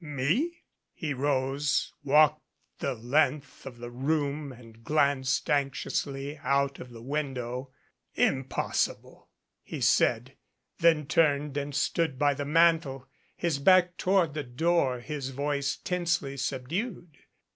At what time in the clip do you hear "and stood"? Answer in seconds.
11.55-12.17